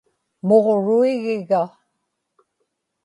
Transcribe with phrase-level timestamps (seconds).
[0.47, 1.63] muġruigiga